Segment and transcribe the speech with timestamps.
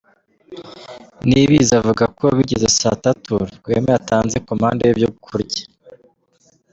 [1.27, 5.63] Niyibizi avuga ko bigeze saa tatu Rwema yatanze komande y’ ibyo kurya.